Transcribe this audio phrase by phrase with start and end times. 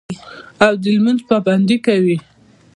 [0.65, 2.17] او د لمونځ پابندي کوي